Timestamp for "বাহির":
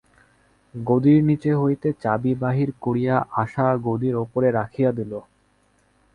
2.35-2.69